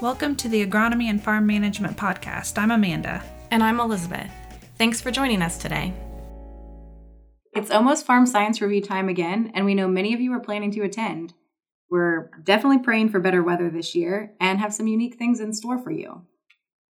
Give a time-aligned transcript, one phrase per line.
[0.00, 2.56] Welcome to the Agronomy and Farm Management Podcast.
[2.56, 3.22] I'm Amanda.
[3.50, 4.30] And I'm Elizabeth.
[4.78, 5.92] Thanks for joining us today.
[7.52, 10.70] It's almost Farm Science Review time again, and we know many of you are planning
[10.70, 11.34] to attend.
[11.90, 15.78] We're definitely praying for better weather this year and have some unique things in store
[15.78, 16.22] for you.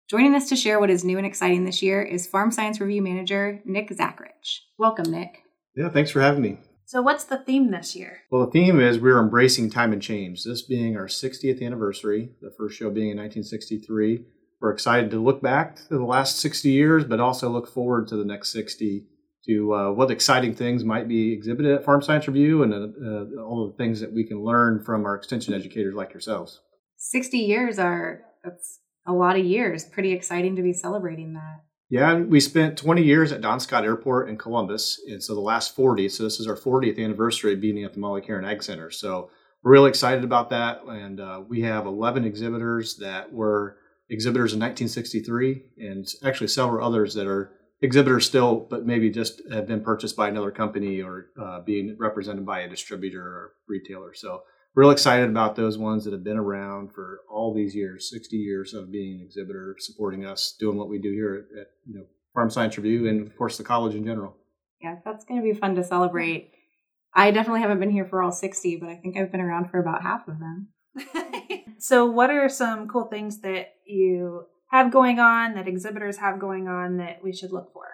[0.09, 3.03] Joining us to share what is new and exciting this year is Farm Science Review
[3.03, 4.61] Manager Nick Zachrich.
[4.79, 5.43] Welcome, Nick.
[5.75, 6.59] Yeah, thanks for having me.
[6.91, 8.23] So, what's the theme this year?
[8.33, 10.43] Well, the theme is we're embracing time and change.
[10.43, 14.25] This being our 60th anniversary, the first show being in 1963.
[14.61, 18.17] We're excited to look back to the last 60 years, but also look forward to
[18.17, 19.07] the next 60
[19.47, 23.41] to uh, what exciting things might be exhibited at Farm Science Review and uh, uh,
[23.41, 26.61] all the things that we can learn from our extension educators like yourselves.
[26.97, 29.85] 60 years are that's a lot of years.
[29.85, 31.61] Pretty exciting to be celebrating that.
[31.91, 35.75] Yeah, we spent 20 years at Don Scott Airport in Columbus, and so the last
[35.75, 36.09] 40.
[36.09, 38.93] So this is our 40th anniversary of being at the Molly Caren Ag Center.
[38.93, 39.29] So
[39.65, 43.77] we're really excited about that, and uh, we have 11 exhibitors that were
[44.09, 47.51] exhibitors in 1963, and actually several others that are
[47.83, 52.47] exhibitors still, but maybe just have been purchased by another company or uh, being represented
[52.47, 54.15] by a distributor or retailer.
[54.15, 54.43] So
[54.75, 58.75] real excited about those ones that have been around for all these years 60 years
[58.75, 62.05] of being an exhibitor supporting us doing what we do here at, at you know
[62.35, 64.37] farm science review and of course the college in general.
[64.81, 66.53] Yeah that's going to be fun to celebrate.
[67.15, 69.81] I definitely haven't been here for all 60 but i think i've been around for
[69.81, 70.69] about half of them.
[71.81, 76.69] So what are some cool things that you have going on that exhibitors have going
[76.69, 77.87] on that we should look for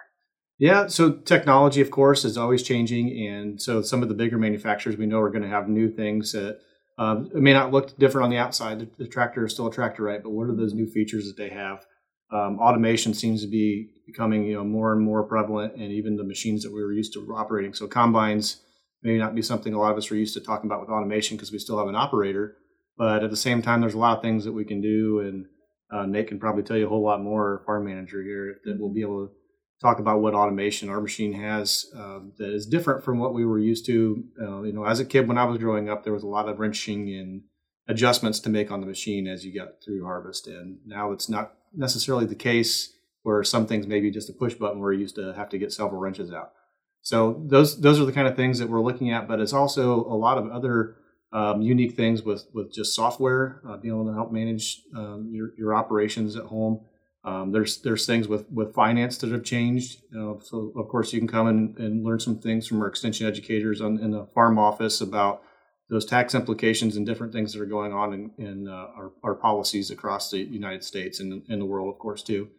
[0.59, 4.97] yeah, so technology, of course, is always changing, and so some of the bigger manufacturers
[4.97, 6.59] we know are going to have new things that
[6.97, 8.79] um, it may not look different on the outside.
[8.79, 10.23] The, the, tractor is still a tractor, right?
[10.23, 11.85] But what are those new features that they have?
[12.31, 16.23] Um, automation seems to be becoming you know more and more prevalent, and even the
[16.23, 17.75] machines that we were used to operating.
[17.75, 18.61] So combines
[19.03, 21.37] may not be something a lot of us are used to talking about with automation
[21.37, 22.57] because we still have an operator.
[22.97, 25.45] But at the same time, there's a lot of things that we can do, and
[25.91, 28.93] uh, Nate can probably tell you a whole lot more, farm manager here, that we'll
[28.93, 29.33] be able to
[29.81, 33.59] talk about what automation our machine has um, that is different from what we were
[33.59, 34.23] used to.
[34.41, 36.49] Uh, you know, as a kid when I was growing up, there was a lot
[36.49, 37.43] of wrenching and
[37.87, 41.53] adjustments to make on the machine as you got through harvest, and now it's not
[41.73, 42.93] necessarily the case
[43.23, 45.73] where some things maybe just a push button where you used to have to get
[45.73, 46.53] several wrenches out.
[47.01, 50.05] So those those are the kind of things that we're looking at, but it's also
[50.05, 50.95] a lot of other
[51.31, 55.51] um, unique things with with just software, uh, being able to help manage um, your
[55.57, 56.81] your operations at home.
[57.27, 60.01] Um, there's there's things with, with finance that have changed.
[60.13, 63.81] so of course you can come and, and learn some things from our extension educators
[63.81, 65.41] on, in the farm office about
[65.89, 69.35] those tax implications and different things that are going on in, in uh, our, our
[69.35, 72.49] policies across the United States and in the world, of course, too,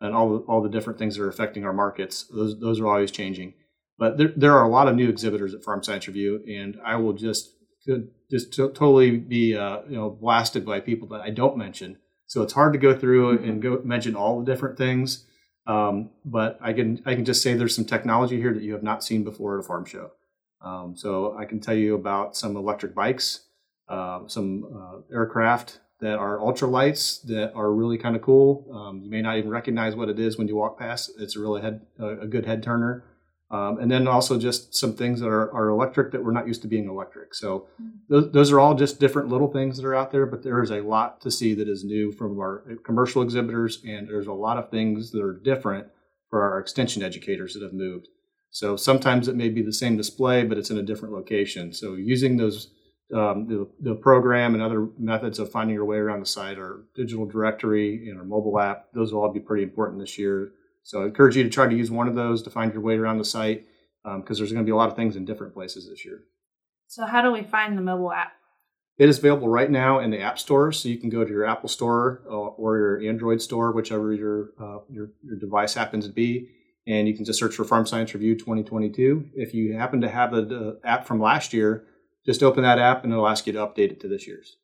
[0.00, 2.26] and all the, all the different things that are affecting our markets.
[2.32, 3.54] Those those are always changing.
[3.98, 6.94] But there, there are a lot of new exhibitors at Farm Science Review, and I
[6.94, 7.50] will just
[7.84, 11.98] could just to, totally be uh, you know blasted by people that I don't mention
[12.32, 15.26] so it's hard to go through and go mention all the different things.
[15.66, 18.82] Um, but I can I can just say there's some technology here that you have
[18.82, 20.12] not seen before at a farm show.
[20.62, 23.42] Um, so I can tell you about some electric bikes,
[23.86, 28.66] uh, some uh, aircraft that are ultralights that are really kind of cool.
[28.72, 31.10] Um, you may not even recognize what it is when you walk past.
[31.18, 33.04] It's a really head a good head turner.
[33.52, 36.62] Um, and then also just some things that are, are, electric that we're not used
[36.62, 37.34] to being electric.
[37.34, 37.88] So hmm.
[38.08, 40.70] those, those, are all just different little things that are out there, but there is
[40.70, 44.56] a lot to see that is new from our commercial exhibitors, and there's a lot
[44.56, 45.88] of things that are different
[46.30, 48.08] for our extension educators that have moved.
[48.50, 51.74] So sometimes it may be the same display, but it's in a different location.
[51.74, 52.70] So using those
[53.14, 56.84] um, the, the, program and other methods of finding your way around the site, our
[56.94, 61.02] digital directory and our mobile app, those will all be pretty important this year so
[61.02, 63.18] I encourage you to try to use one of those to find your way around
[63.18, 63.66] the site
[64.02, 66.24] because um, there's going to be a lot of things in different places this year.
[66.88, 68.32] So how do we find the mobile app?
[68.98, 71.46] It is available right now in the App Store, so you can go to your
[71.46, 76.12] Apple Store uh, or your Android store, whichever your, uh, your your device happens to
[76.12, 76.50] be,
[76.86, 79.30] and you can just search for Farm Science Review 2022.
[79.34, 81.86] If you happen to have the app from last year,
[82.26, 84.56] just open that app and it'll ask you to update it to this year's.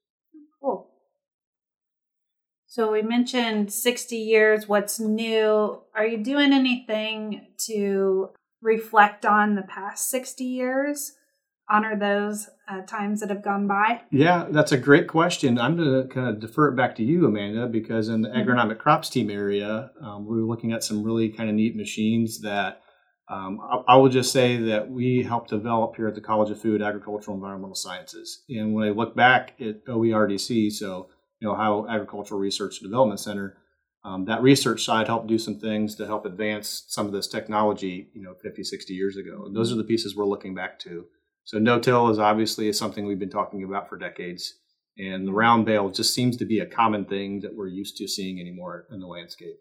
[2.79, 5.83] So we mentioned 60 years, what's new.
[5.97, 8.29] Are you doing anything to
[8.63, 11.15] reflect on the past 60 years?
[11.69, 14.03] Honor those uh, times that have gone by?
[14.13, 15.59] Yeah, that's a great question.
[15.59, 18.49] I'm going to kind of defer it back to you, Amanda, because in the mm-hmm.
[18.49, 22.43] agronomic crops team area, um, we were looking at some really kind of neat machines
[22.43, 22.83] that
[23.29, 26.63] um, I, I, will just say that we helped develop here at the College of
[26.63, 28.45] Food, Agricultural, Environmental Sciences.
[28.49, 31.09] And when I look back at OARDC, so
[31.47, 33.57] know, Ohio Agricultural Research and Development Center.
[34.05, 38.09] Um, that research side helped do some things to help advance some of this technology,
[38.15, 39.45] you know, 50, 60 years ago.
[39.47, 41.07] And those are the pieces we're looking back to.
[41.45, 44.55] So no-till is obviously something we've been talking about for decades.
[44.99, 48.09] And the round bale just seems to be a common thing that we're used to
[48.09, 49.57] seeing anymore in the landscape.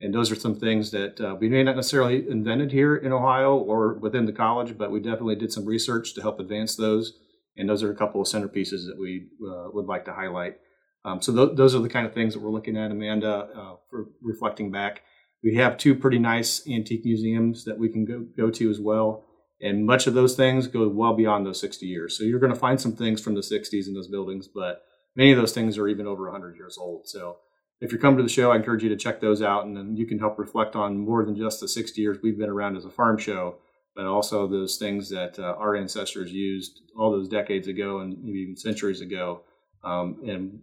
[0.00, 3.56] And those are some things that uh, we may not necessarily invented here in Ohio
[3.56, 7.18] or within the college, but we definitely did some research to help advance those.
[7.56, 10.56] And those are a couple of centerpieces that we uh, would like to highlight.
[11.04, 13.74] Um, so th- those are the kind of things that we're looking at, Amanda, uh,
[13.88, 15.02] for reflecting back.
[15.42, 19.24] We have two pretty nice antique museums that we can go, go to as well.
[19.62, 22.16] And much of those things go well beyond those 60 years.
[22.16, 24.82] So you're going to find some things from the 60s in those buildings, but
[25.16, 27.08] many of those things are even over 100 years old.
[27.08, 27.38] So
[27.80, 29.96] if you're coming to the show, I encourage you to check those out, and then
[29.96, 32.84] you can help reflect on more than just the 60 years we've been around as
[32.84, 33.56] a farm show,
[33.94, 38.40] but also those things that uh, our ancestors used all those decades ago and maybe
[38.40, 39.42] even centuries ago.
[39.82, 40.60] Um, and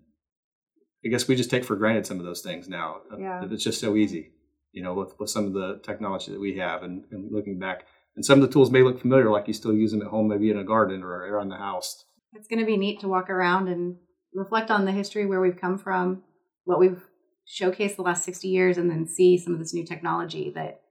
[1.05, 3.01] I guess we just take for granted some of those things now.
[3.11, 3.43] Uh, yeah.
[3.49, 4.31] It's just so easy,
[4.71, 7.85] you know, with, with some of the technology that we have and, and looking back
[8.17, 10.27] and some of the tools may look familiar, like you still use them at home,
[10.27, 12.03] maybe in a garden or around the house.
[12.33, 13.95] It's going to be neat to walk around and
[14.33, 16.23] reflect on the history where we've come from,
[16.65, 17.05] what we've
[17.47, 20.81] showcased the last 60 years, and then see some of this new technology that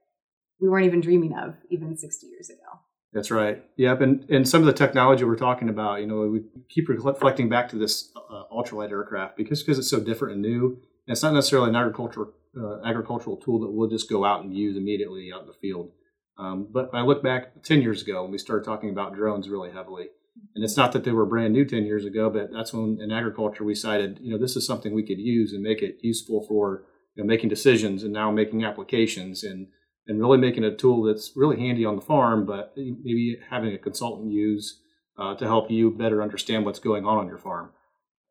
[0.61, 2.66] we weren't even dreaming of even 60 years ago.
[3.17, 3.63] That's right.
[3.77, 4.01] Yep.
[4.01, 7.67] And, and some of the technology we're talking about, you know, we keep reflecting back
[7.69, 10.65] to this uh, ultralight aircraft because because it's so different and new.
[10.67, 14.55] And it's not necessarily an agricultural uh, agricultural tool that we'll just go out and
[14.55, 15.93] use immediately out in the field.
[16.37, 19.71] Um, but I look back 10 years ago when we started talking about drones really
[19.71, 20.09] heavily.
[20.53, 23.11] And it's not that they were brand new 10 years ago, but that's when in
[23.11, 26.45] agriculture we decided, you know, this is something we could use and make it useful
[26.47, 26.83] for
[27.15, 29.69] you know, making decisions and now making applications and,
[30.07, 33.77] and really making a tool that's really handy on the farm, but maybe having a
[33.77, 34.81] consultant use
[35.17, 37.71] uh, to help you better understand what's going on on your farm.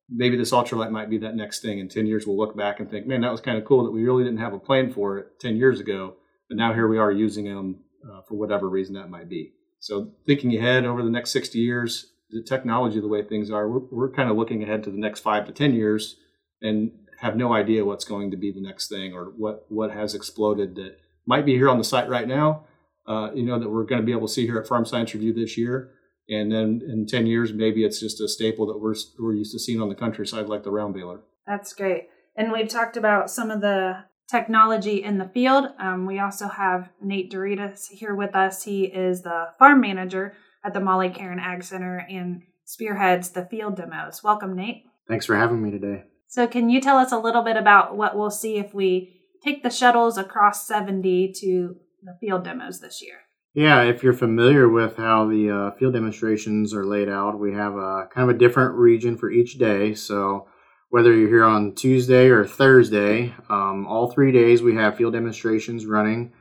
[0.08, 1.78] Maybe this ultralight might be that next thing.
[1.78, 3.90] In 10 years, we'll look back and think, man, that was kind of cool that
[3.90, 6.14] we really didn't have a plan for it 10 years ago,
[6.48, 9.52] but now here we are using them uh, for whatever reason that might be.
[9.80, 13.86] So thinking ahead over the next 60 years, the technology, the way things are, we're,
[13.90, 16.16] we're kind of looking ahead to the next five to 10 years
[16.62, 20.14] and have no idea what's going to be the next thing or what, what has
[20.14, 22.64] exploded that might be here on the site right now,
[23.06, 25.12] uh, you know, that we're going to be able to see here at Farm Science
[25.14, 25.90] Review this year.
[26.28, 29.58] And then in 10 years, maybe it's just a staple that we're, we're used to
[29.58, 31.20] seeing on the countryside like the round baler.
[31.46, 32.08] That's great.
[32.36, 35.68] And we've talked about some of the technology in the field.
[35.78, 38.64] Um, we also have Nate Douridas here with us.
[38.64, 40.34] He is the farm manager
[40.64, 44.24] at the Molly Caren Ag Center and spearheads the field demos.
[44.24, 44.84] Welcome, Nate.
[45.08, 46.04] Thanks for having me today.
[46.26, 49.15] So, can you tell us a little bit about what we'll see if we
[49.46, 53.18] take the shuttles across 70 to the field demos this year?
[53.54, 57.74] Yeah, if you're familiar with how the uh, field demonstrations are laid out, we have
[57.74, 59.94] a kind of a different region for each day.
[59.94, 60.48] So,
[60.90, 65.86] whether you're here on Tuesday or Thursday, um, all three days we have field demonstrations
[65.86, 66.32] running.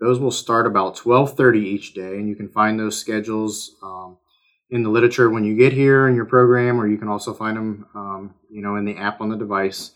[0.00, 4.16] Those will start about 12:30 each day, and you can find those schedules um,
[4.70, 7.56] in the literature when you get here in your program, or you can also find
[7.56, 9.92] them, um, you know, in the app on the device.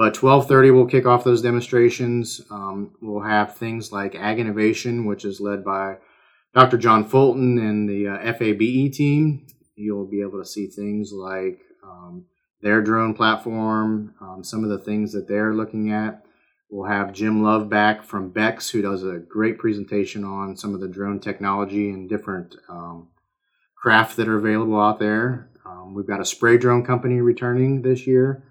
[0.00, 2.40] But 12:30 we'll kick off those demonstrations.
[2.50, 5.98] Um, we'll have things like Ag Innovation, which is led by
[6.54, 6.78] Dr.
[6.78, 9.46] John Fulton and the uh, FABE team.
[9.76, 12.24] You'll be able to see things like um,
[12.62, 16.24] their drone platform, um, some of the things that they're looking at.
[16.70, 20.80] We'll have Jim Love back from Beck's, who does a great presentation on some of
[20.80, 23.08] the drone technology and different um,
[23.76, 25.50] craft that are available out there.
[25.66, 28.44] Um, we've got a spray drone company returning this year.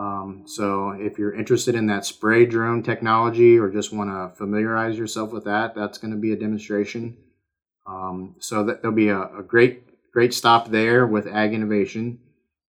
[0.00, 4.96] Um, so if you're interested in that spray drone technology or just want to familiarize
[4.96, 7.18] yourself with that, that's going to be a demonstration.
[7.86, 12.18] Um, so that, there'll be a, a great great stop there with Ag Innovation.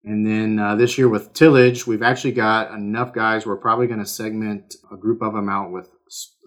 [0.03, 3.46] And then uh, this year with tillage, we've actually got enough guys.
[3.46, 5.89] We're probably going to segment a group of them out with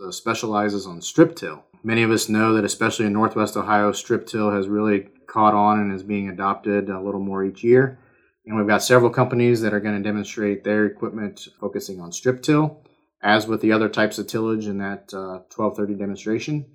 [0.06, 1.64] uh, specializes on strip till.
[1.82, 5.80] Many of us know that, especially in Northwest Ohio, strip till has really caught on
[5.80, 7.99] and is being adopted a little more each year.
[8.46, 12.42] And we've got several companies that are going to demonstrate their equipment focusing on strip
[12.42, 12.82] till,
[13.22, 16.66] as with the other types of tillage in that uh, 1230 demonstration.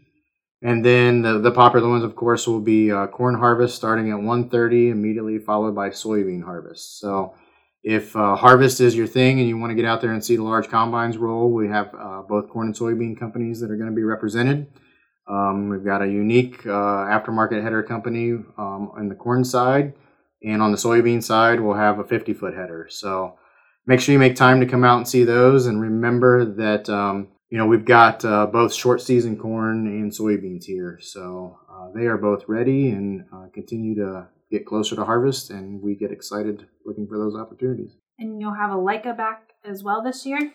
[0.61, 4.17] And then the, the popular ones, of course, will be uh, corn harvest starting at
[4.17, 6.99] 1:30, immediately followed by soybean harvest.
[6.99, 7.33] So,
[7.81, 10.35] if uh, harvest is your thing and you want to get out there and see
[10.35, 13.89] the large combines roll, we have uh, both corn and soybean companies that are going
[13.89, 14.67] to be represented.
[15.29, 19.93] Um, we've got a unique uh, aftermarket header company um, on the corn side,
[20.43, 22.87] and on the soybean side, we'll have a 50 foot header.
[22.89, 23.37] So,
[23.85, 26.89] make sure you make time to come out and see those, and remember that.
[26.89, 30.99] Um, you know, we've got uh, both short season corn and soybeans here.
[31.01, 35.81] So uh, they are both ready and uh, continue to get closer to harvest, and
[35.81, 37.91] we get excited looking for those opportunities.
[38.17, 40.51] And you'll have a Leica back as well this year?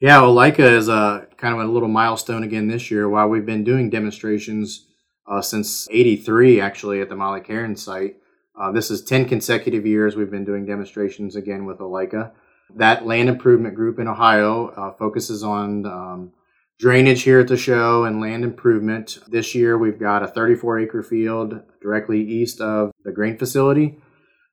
[0.00, 3.08] Yeah, well, Leica is a kind of a little milestone again this year.
[3.08, 4.86] While we've been doing demonstrations
[5.26, 8.16] uh, since '83, actually, at the Molly Caren site,
[8.58, 12.32] Uh, this is 10 consecutive years we've been doing demonstrations again with OLICA.
[12.74, 16.32] That land improvement group in Ohio uh, focuses on um,
[16.78, 19.18] drainage here at the show and land improvement.
[19.28, 23.98] This year we've got a 34 acre field directly east of the grain facility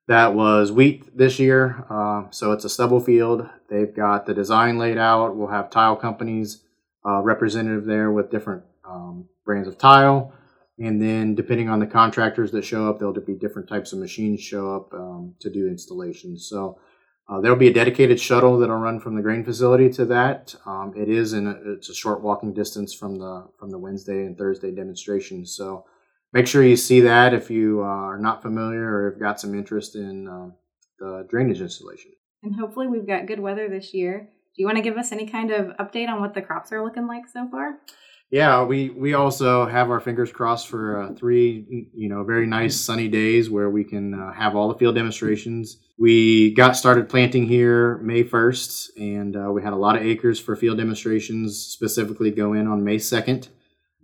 [0.09, 1.85] that was wheat this year.
[1.87, 3.47] Uh, so it's a stubble field.
[3.69, 5.35] They've got the design laid out.
[5.35, 6.63] We'll have tile companies
[7.05, 10.33] uh, representative there with different um, brands of tile.
[10.79, 14.41] And then, depending on the contractors that show up, there'll be different types of machines
[14.41, 16.47] show up um, to do installations.
[16.47, 16.79] So
[17.27, 20.55] uh, there'll be a dedicated shuttle that'll run from the grain facility to that.
[20.65, 24.25] Um, it is in a, it's a short walking distance from the from the Wednesday
[24.25, 25.53] and Thursday demonstrations.
[25.53, 25.85] So
[26.31, 29.53] make sure you see that if you uh, are not familiar or have got some
[29.53, 30.49] interest in uh,
[30.97, 32.11] the drainage installation.
[32.41, 34.29] And hopefully, we've got good weather this year.
[34.55, 36.83] Do you want to give us any kind of update on what the crops are
[36.83, 37.75] looking like so far?
[38.31, 42.79] Yeah, we we also have our fingers crossed for uh, three you know very nice
[42.79, 45.77] sunny days where we can uh, have all the field demonstrations.
[45.97, 50.39] We got started planting here May first, and uh, we had a lot of acres
[50.39, 53.49] for field demonstrations specifically go in on May second.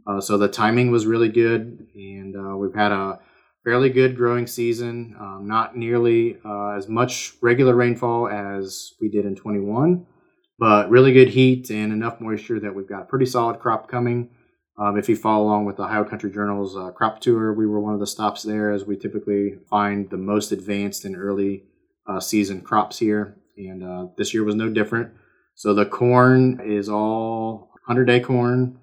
[0.07, 3.19] Uh, so the timing was really good, and uh, we've had a
[3.63, 5.15] fairly good growing season.
[5.19, 10.07] Um, not nearly uh, as much regular rainfall as we did in 21
[10.57, 14.29] but really good heat and enough moisture that we've got a pretty solid crop coming.
[14.77, 17.79] Um, if you follow along with the Ohio Country Journal's uh, crop tour, we were
[17.79, 21.63] one of the stops there as we typically find the most advanced and early
[22.07, 23.37] uh, season crops here.
[23.57, 25.13] And uh, this year was no different.
[25.55, 28.79] So the corn is all 100 day corn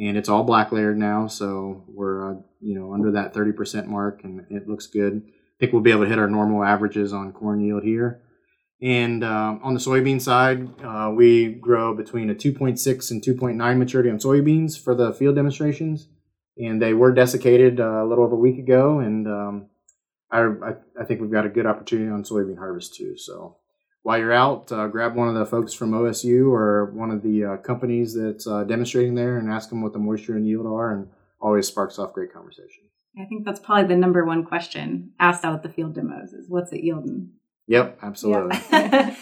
[0.00, 1.26] and it's all black layered now.
[1.26, 5.22] So we're, uh, you know, under that 30% mark and it looks good.
[5.26, 8.22] I think we'll be able to hit our normal averages on corn yield here.
[8.84, 14.10] And uh, on the soybean side, uh, we grow between a 2.6 and 2.9 maturity
[14.10, 16.08] on soybeans for the field demonstrations.
[16.58, 18.98] And they were desiccated uh, a little over a week ago.
[18.98, 19.66] And um,
[20.30, 23.16] I, I, think we've got a good opportunity on soybean harvest too.
[23.16, 23.56] So
[24.02, 27.44] while you're out, uh, grab one of the folks from OSU or one of the
[27.44, 30.92] uh, companies that's uh, demonstrating there and ask them what the moisture and yield are.
[30.92, 31.08] And
[31.40, 32.84] always sparks off great conversation.
[33.18, 36.48] I think that's probably the number one question asked out at the field demos is
[36.48, 37.30] what's it yielding?
[37.66, 38.58] Yep, absolutely.
[38.70, 39.16] Yeah.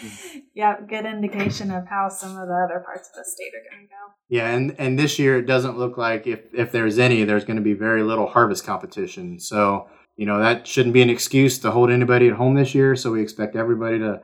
[0.53, 3.87] yeah, good indication of how some of the other parts of the state are going
[3.87, 4.13] to go.
[4.29, 7.57] Yeah, and and this year it doesn't look like if if there's any, there's going
[7.57, 9.39] to be very little harvest competition.
[9.39, 12.95] So you know that shouldn't be an excuse to hold anybody at home this year.
[12.95, 14.21] So we expect everybody to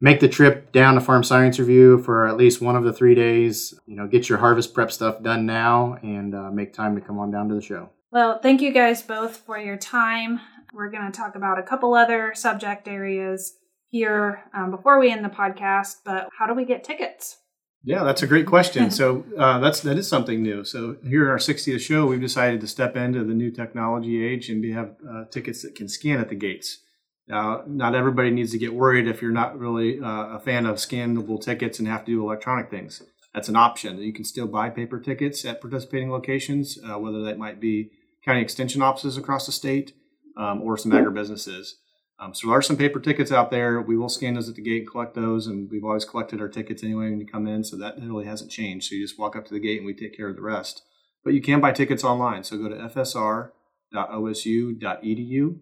[0.00, 3.14] make the trip down to Farm Science Review for at least one of the three
[3.14, 3.74] days.
[3.86, 7.18] You know, get your harvest prep stuff done now and uh, make time to come
[7.18, 7.90] on down to the show.
[8.10, 10.40] Well, thank you guys both for your time.
[10.72, 13.54] We're going to talk about a couple other subject areas
[13.88, 17.38] here um, before we end the podcast, but how do we get tickets?
[17.82, 18.90] Yeah, that's a great question.
[18.90, 20.64] so uh, that's that is something new.
[20.64, 24.50] So here in our 60th show, we've decided to step into the new technology age
[24.50, 26.78] and we have uh, tickets that can scan at the gates.
[27.26, 30.76] Now, not everybody needs to get worried if you're not really uh, a fan of
[30.76, 33.02] scannable tickets and have to do electronic things.
[33.32, 33.98] That's an option.
[33.98, 37.92] You can still buy paper tickets at participating locations, uh, whether that might be
[38.24, 39.94] county extension offices across the state
[40.40, 41.72] um, or some agribusinesses.
[42.18, 43.80] Um, so there are some paper tickets out there.
[43.80, 46.48] We will scan those at the gate and collect those, and we've always collected our
[46.48, 48.88] tickets anyway when you come in, so that really hasn't changed.
[48.88, 50.82] So you just walk up to the gate and we take care of the rest.
[51.24, 52.44] But you can buy tickets online.
[52.44, 55.58] So go to fsr.osu.edu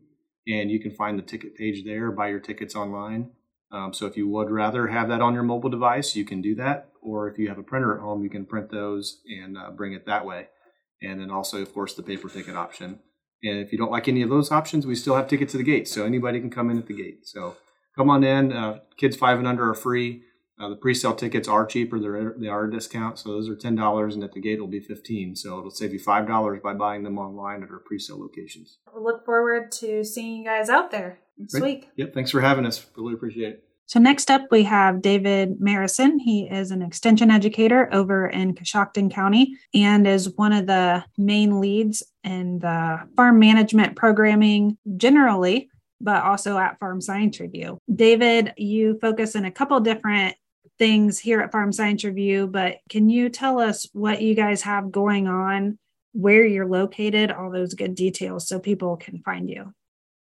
[0.46, 2.12] and you can find the ticket page there.
[2.12, 3.30] Buy your tickets online.
[3.70, 6.54] Um, so if you would rather have that on your mobile device, you can do
[6.54, 6.88] that.
[7.02, 9.92] Or if you have a printer at home, you can print those and uh, bring
[9.92, 10.48] it that way.
[11.02, 13.00] And then also, of course, the paper ticket option.
[13.42, 15.64] And if you don't like any of those options, we still have tickets to the
[15.64, 17.26] gate, so anybody can come in at the gate.
[17.26, 17.56] So
[17.96, 18.52] come on in.
[18.52, 20.22] Uh, kids five and under are free.
[20.60, 23.76] Uh, the pre-sale tickets are cheaper; they're they are a discount, so those are ten
[23.76, 25.36] dollars, and at the gate it'll be fifteen.
[25.36, 28.78] So it'll save you five dollars by buying them online at our pre-sale locations.
[28.92, 31.62] We look forward to seeing you guys out there next Great.
[31.62, 31.88] week.
[31.94, 32.84] Yep, thanks for having us.
[32.96, 33.64] Really appreciate it.
[33.86, 36.18] So next up, we have David Marrison.
[36.22, 41.58] He is an extension educator over in Coshocton County and is one of the main
[41.58, 45.70] leads in the farm management programming generally,
[46.00, 47.78] but also at Farm Science Review.
[47.92, 50.36] David, you focus on a couple different
[50.78, 54.92] things here at Farm Science Review, but can you tell us what you guys have
[54.92, 55.78] going on,
[56.12, 59.72] where you're located, all those good details so people can find you?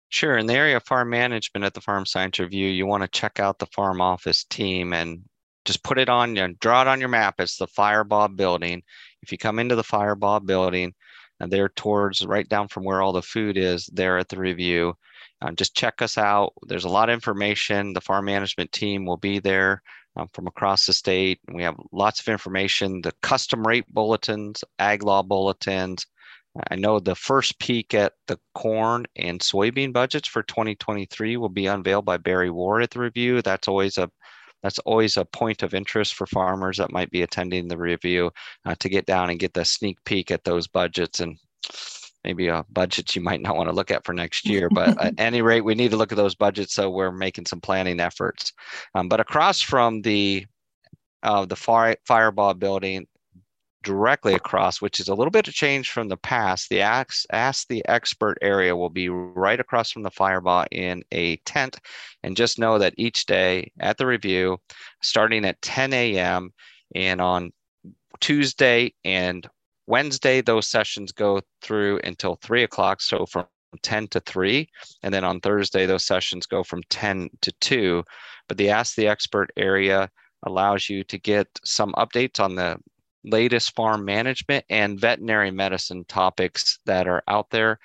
[0.09, 0.39] Sure.
[0.39, 3.39] In the area of farm management at the Farm Science Review, you want to check
[3.39, 5.21] out the farm office team and
[5.67, 7.35] just put it on, you know, draw it on your map.
[7.39, 8.83] It's the Firebaugh building.
[9.23, 10.95] If you come into the Firebaugh building,
[11.41, 14.95] and they're towards right down from where all the food is there at the review.
[15.43, 16.53] Um, just check us out.
[16.67, 17.93] There's a lot of information.
[17.93, 19.83] The farm management team will be there
[20.17, 21.41] um, from across the state.
[21.47, 26.07] And we have lots of information, the custom rate bulletins, ag law bulletins,
[26.69, 31.67] I know the first peek at the corn and soybean budgets for 2023 will be
[31.67, 33.41] unveiled by Barry Ward at the review.
[33.41, 34.11] That's always a
[34.63, 38.31] that's always a point of interest for farmers that might be attending the review
[38.65, 41.39] uh, to get down and get the sneak peek at those budgets and
[42.25, 44.69] maybe a budget you might not want to look at for next year.
[44.71, 47.61] But at any rate, we need to look at those budgets so we're making some
[47.61, 48.53] planning efforts.
[48.95, 50.47] Um, but across from the
[51.23, 53.07] uh, the fire, Firebaugh building,
[53.83, 56.69] directly across, which is a little bit of change from the past.
[56.69, 61.37] The Ask, Ask the Expert area will be right across from the Firebaugh in a
[61.39, 61.79] tent.
[62.23, 64.59] And just know that each day at the review,
[65.03, 66.53] starting at 10 a.m.
[66.95, 67.53] and on
[68.21, 69.49] Tuesday and
[69.87, 73.01] Wednesday, those sessions go through until 3 o'clock.
[73.01, 73.47] So from
[73.83, 74.69] 10 to 3.
[75.03, 78.05] And then on Thursday, those sessions go from 10 to 2.
[78.49, 80.11] But the Ask the Expert area
[80.45, 82.79] allows you to get some updates on the
[83.25, 87.79] latest farm management and veterinary medicine topics that are out there.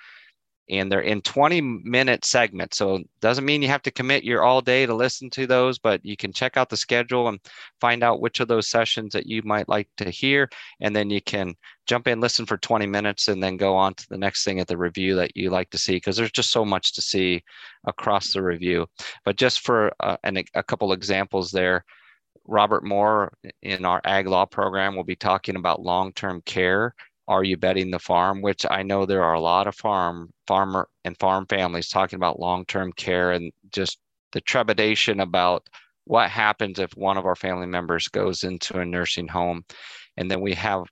[0.68, 2.78] And they're in 20 minute segments.
[2.78, 6.04] So doesn't mean you have to commit your all day to listen to those but
[6.04, 7.40] you can check out the schedule and
[7.80, 10.50] find out which of those sessions that you might like to hear.
[10.82, 11.54] And then you can
[11.86, 14.68] jump in listen for 20 minutes and then go on to the next thing at
[14.68, 17.44] the review that you like to see because there's just so much to see
[17.86, 18.88] across the review.
[19.24, 21.86] But just for uh, an, a couple examples there
[22.46, 26.94] Robert Moore in our ag law program will be talking about long-term care.
[27.28, 28.42] Are you betting the farm?
[28.42, 32.40] Which I know there are a lot of farm farmer and farm families talking about
[32.40, 34.00] long-term care and just
[34.32, 35.68] the trepidation about
[36.06, 39.66] what happens if one of our family members goes into a nursing home.
[40.18, 40.84] And then we have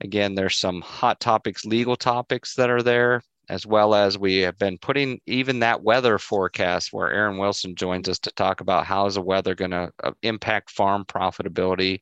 [0.00, 4.58] again, there's some hot topics, legal topics that are there as well as we have
[4.58, 9.06] been putting even that weather forecast where Aaron Wilson joins us to talk about how
[9.06, 12.00] is the weather going to uh, impact farm profitability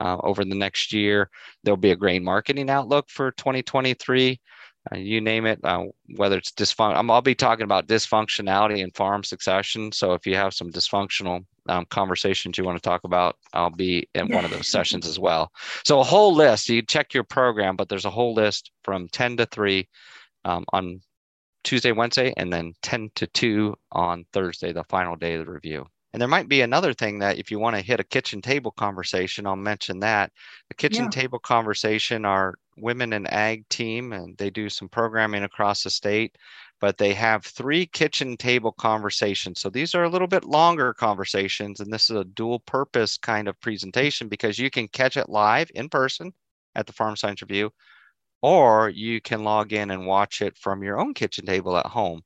[0.00, 1.30] uh, over the next year.
[1.62, 4.40] There'll be a grain marketing outlook for 2023.
[4.90, 5.84] Uh, you name it, uh,
[6.16, 7.10] whether it's dysfunction.
[7.10, 9.92] I'll be talking about dysfunctionality and farm succession.
[9.92, 14.08] So if you have some dysfunctional um, conversations you want to talk about, I'll be
[14.14, 15.52] in one of those sessions as well.
[15.84, 16.68] So a whole list.
[16.70, 19.86] You check your program, but there's a whole list from 10 to 3
[20.44, 21.00] um, on
[21.62, 25.86] Tuesday, Wednesday, and then 10 to 2 on Thursday, the final day of the review.
[26.12, 28.72] And there might be another thing that if you want to hit a kitchen table
[28.72, 30.32] conversation, I'll mention that.
[30.68, 31.10] The kitchen yeah.
[31.10, 36.36] table conversation, our women in ag team, and they do some programming across the state,
[36.80, 39.60] but they have three kitchen table conversations.
[39.60, 43.46] So these are a little bit longer conversations, and this is a dual purpose kind
[43.46, 46.32] of presentation because you can catch it live in person
[46.74, 47.70] at the Farm Science Review,
[48.42, 52.22] or you can log in and watch it from your own kitchen table at home.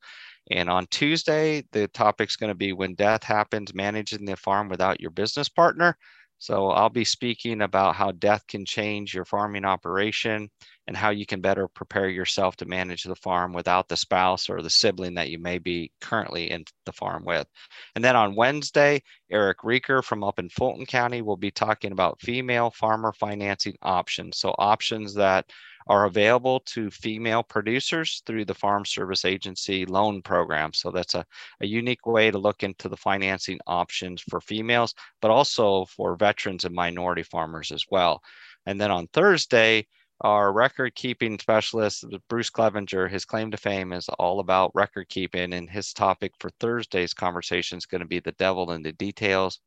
[0.51, 5.01] And on Tuesday, the topic's going to be when death happens, managing the farm without
[5.01, 5.97] your business partner.
[6.39, 10.51] So I'll be speaking about how death can change your farming operation
[10.87, 14.61] and how you can better prepare yourself to manage the farm without the spouse or
[14.61, 17.47] the sibling that you may be currently in the farm with.
[17.95, 22.21] And then on Wednesday, Eric Richer from up in Fulton County will be talking about
[22.21, 24.39] female farmer financing options.
[24.39, 25.47] So options that
[25.87, 30.73] are available to female producers through the Farm Service Agency loan program.
[30.73, 31.25] So that's a,
[31.61, 36.65] a unique way to look into the financing options for females, but also for veterans
[36.65, 38.23] and minority farmers as well.
[38.67, 39.87] And then on Thursday,
[40.21, 45.53] our record keeping specialist, Bruce Clevenger, his claim to fame is all about record keeping.
[45.53, 49.61] And his topic for Thursday's conversation is going to be the devil in the details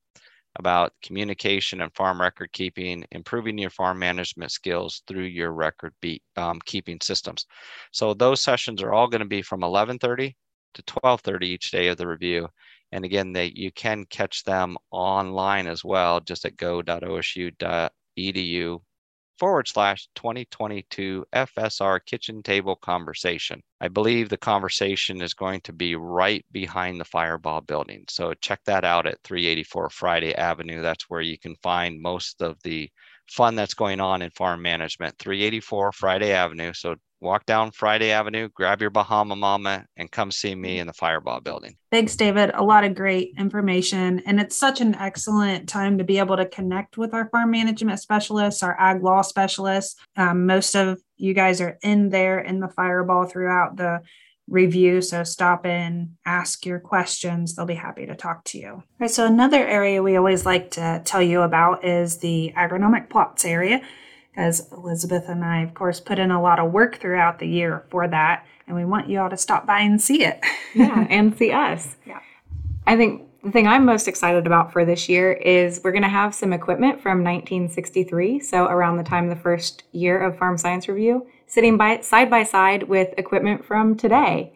[0.58, 6.22] about communication and farm record keeping, improving your farm management skills through your record be,
[6.36, 7.46] um, keeping systems.
[7.92, 10.36] So those sessions are all going to be from 11:30
[10.76, 12.48] to 12:30 each day of the review.
[12.92, 18.82] And again, they you can catch them online as well, just at go.osu.edu
[19.38, 23.62] forward slash 2022 FSR kitchen table conversation.
[23.80, 28.06] I believe the conversation is going to be right behind the Firebaugh building.
[28.10, 30.82] So check that out at 384 Friday Avenue.
[30.82, 32.90] That's where you can find most of the
[33.30, 35.18] fun that's going on in farm management.
[35.20, 36.74] 384 Friday Avenue.
[36.74, 40.94] So walk down Friday Avenue, grab your Bahama Mama, and come see me in the
[40.94, 41.76] Firebaugh building.
[41.92, 42.52] Thanks, David.
[42.54, 44.22] A lot of great information.
[44.26, 48.00] And it's such an excellent time to be able to connect with our farm management
[48.00, 49.96] specialists, our ag law specialists.
[50.16, 54.02] Um, most of you guys are in there in the Firebaugh throughout the
[54.48, 55.02] review.
[55.02, 57.56] So stop in, ask your questions.
[57.56, 58.70] They'll be happy to talk to you.
[58.70, 59.12] All right.
[59.12, 63.82] So, another area we always like to tell you about is the agronomic plots area
[64.38, 67.86] as Elizabeth and I, of course, put in a lot of work throughout the year
[67.90, 68.46] for that.
[68.68, 70.40] And we want you all to stop by and see it.
[70.76, 71.96] yeah, and see us.
[72.06, 72.20] Yeah.
[72.86, 76.10] I think the thing I'm most excited about for this year is we're going to
[76.10, 78.40] have some equipment from 1963.
[78.42, 82.44] So, around the time the first year of Farm Science Review, sitting by side by
[82.44, 84.54] side with equipment from today.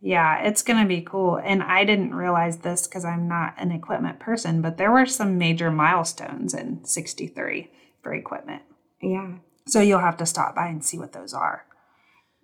[0.00, 1.36] Yeah, it's going to be cool.
[1.36, 5.36] And I didn't realize this because I'm not an equipment person, but there were some
[5.36, 8.62] major milestones in 63 for equipment.
[9.00, 9.32] Yeah.
[9.66, 11.64] So you'll have to stop by and see what those are.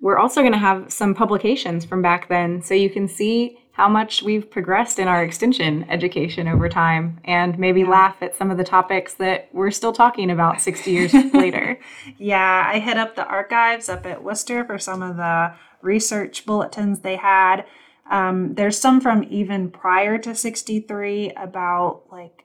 [0.01, 3.89] We're also going to have some publications from back then so you can see how
[3.89, 7.89] much we've progressed in our extension education over time and maybe yeah.
[7.89, 11.81] laugh at some of the topics that we're still talking about 60 years later.
[12.19, 17.01] Yeah, I hit up the archives up at Wooster for some of the research bulletins
[17.01, 17.65] they had.
[18.11, 22.45] Um, there's some from even prior to 63 about like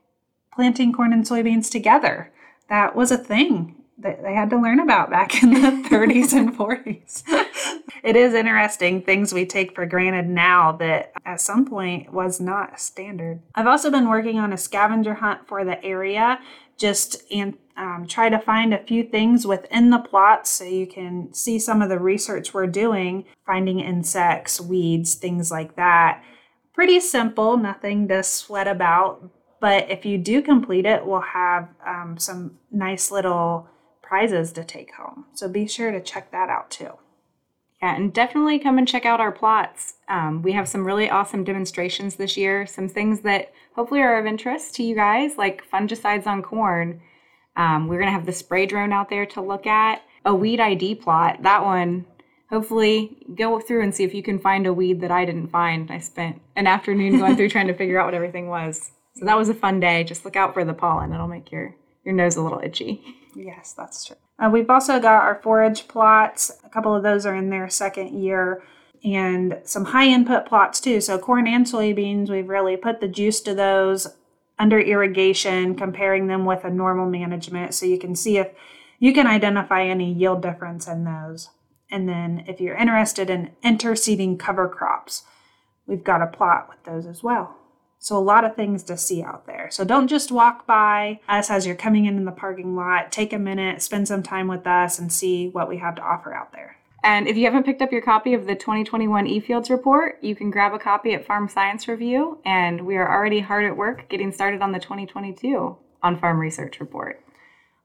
[0.53, 2.31] planting corn and soybeans together.
[2.69, 5.59] That was a thing that they had to learn about back in the
[5.89, 7.23] 30s and 40s.
[8.03, 12.79] it is interesting things we take for granted now that at some point was not
[12.79, 13.41] standard.
[13.55, 16.39] I've also been working on a scavenger hunt for the area
[16.77, 21.33] just and um, try to find a few things within the plots so you can
[21.33, 26.23] see some of the research we're doing, finding insects, weeds, things like that.
[26.73, 29.29] Pretty simple, nothing to sweat about.
[29.61, 33.67] But if you do complete it, we'll have um, some nice little
[34.09, 35.25] prizes to take home.
[35.35, 36.89] So be sure to check that out too.
[37.79, 39.93] Yeah, and definitely come and check out our plots.
[40.09, 44.25] Um, we have some really awesome demonstrations this year, some things that hopefully are of
[44.25, 47.01] interest to you guys, like fungicides on corn.
[47.55, 50.01] Um, we're going to have the spray drone out there to look at.
[50.25, 52.05] A weed ID plot, that one,
[52.49, 55.89] hopefully go through and see if you can find a weed that I didn't find.
[55.91, 58.91] I spent an afternoon going through trying to figure out what everything was.
[59.15, 60.03] So that was a fun day.
[60.03, 63.03] Just look out for the pollen, it'll make your, your nose a little itchy.
[63.35, 64.15] Yes, that's true.
[64.37, 66.51] Uh, we've also got our forage plots.
[66.63, 68.63] A couple of those are in their second year
[69.03, 71.01] and some high input plots too.
[71.01, 74.07] So corn and soybeans, we've really put the juice to those
[74.57, 78.49] under irrigation, comparing them with a normal management so you can see if
[78.99, 81.49] you can identify any yield difference in those.
[81.89, 85.23] And then if you're interested in interseeding cover crops,
[85.87, 87.55] we've got a plot with those as well.
[87.99, 89.69] So, a lot of things to see out there.
[89.71, 93.11] So, don't just walk by us as you're coming in in the parking lot.
[93.11, 96.33] Take a minute, spend some time with us, and see what we have to offer
[96.33, 96.77] out there.
[97.03, 100.51] And if you haven't picked up your copy of the 2021 eFields report, you can
[100.51, 102.39] grab a copy at Farm Science Review.
[102.45, 106.79] And we are already hard at work getting started on the 2022 on Farm Research
[106.79, 107.23] Report.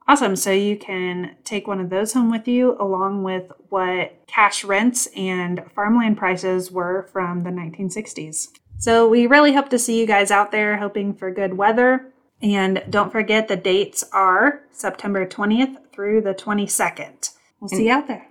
[0.07, 0.37] Awesome.
[0.37, 5.07] So you can take one of those home with you along with what cash rents
[5.17, 8.49] and farmland prices were from the 1960s.
[8.85, 12.13] So we really hope to see you guys out there, hoping for good weather.
[12.43, 17.31] And don't forget the dates are September 20th through the 22nd.
[17.61, 18.27] We'll see you out there.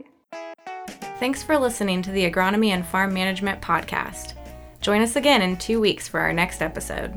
[1.17, 4.33] Thanks for listening to the Agronomy and Farm Management Podcast.
[4.79, 7.15] Join us again in two weeks for our next episode.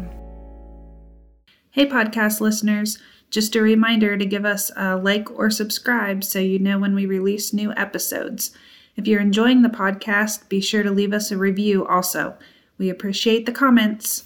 [1.72, 2.98] Hey, podcast listeners.
[3.28, 7.04] Just a reminder to give us a like or subscribe so you know when we
[7.04, 8.56] release new episodes.
[8.96, 12.38] If you're enjoying the podcast, be sure to leave us a review also.
[12.78, 14.24] We appreciate the comments.